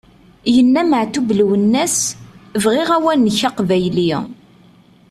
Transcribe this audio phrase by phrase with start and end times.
[0.55, 1.97] Yenna Meɛtub Lwennas:
[2.63, 4.11] "bɣiɣ awanek aqbayli!"